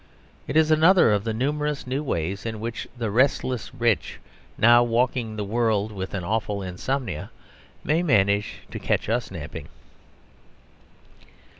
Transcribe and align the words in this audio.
It 0.47 0.57
is 0.57 0.71
another 0.71 1.11
of 1.11 1.25
the 1.25 1.31
numerous 1.31 1.85
new 1.85 2.01
ways 2.03 2.43
in 2.43 2.59
which 2.59 2.87
the 2.97 3.11
restless 3.11 3.71
rich, 3.71 4.17
now 4.57 4.81
walking 4.81 5.35
the 5.35 5.43
world 5.43 5.91
with 5.91 6.15
an 6.15 6.23
awful 6.23 6.63
insomnia, 6.63 7.29
may 7.83 8.01
manage 8.01 8.61
to 8.71 8.79
catch 8.79 9.09
us 9.09 9.29
napping. 9.29 9.67